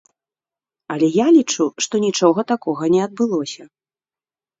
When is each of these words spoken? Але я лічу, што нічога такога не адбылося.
Але 0.93 1.09
я 1.15 1.27
лічу, 1.35 1.67
што 1.87 2.01
нічога 2.05 2.45
такога 2.53 2.83
не 2.95 3.01
адбылося. 3.07 3.63